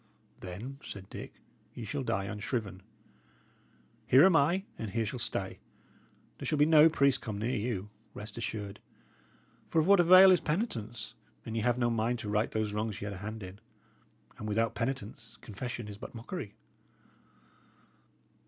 "Then," 0.39 0.79
said 0.83 1.11
Dick, 1.11 1.31
"ye 1.75 1.85
shall 1.85 2.01
die 2.01 2.23
unshriven. 2.23 2.81
Here 4.07 4.25
am 4.25 4.35
I, 4.35 4.63
and 4.79 4.89
here 4.89 5.05
shall 5.05 5.19
stay. 5.19 5.59
There 6.39 6.47
shall 6.47 6.57
no 6.57 6.89
priest 6.89 7.21
come 7.21 7.37
near 7.37 7.55
you, 7.55 7.91
rest 8.15 8.35
assured. 8.35 8.79
For 9.67 9.77
of 9.79 9.85
what 9.85 9.99
avail 9.99 10.31
is 10.31 10.41
penitence, 10.41 11.13
an 11.45 11.53
ye 11.53 11.61
have 11.61 11.77
no 11.77 11.91
mind 11.91 12.17
to 12.17 12.29
right 12.29 12.49
those 12.49 12.73
wrongs 12.73 12.99
ye 12.99 13.05
had 13.05 13.13
a 13.13 13.17
hand 13.17 13.43
in? 13.43 13.59
and 14.39 14.47
without 14.47 14.73
penitence, 14.73 15.37
confession 15.39 15.87
is 15.87 15.99
but 15.99 16.15
mockery." 16.15 16.55